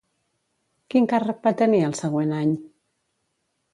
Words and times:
Quin 0.93 1.09
càrrec 1.11 1.45
va 1.49 1.53
tenir 1.61 1.81
el 1.91 1.95
següent 2.03 2.35
any? 2.41 2.57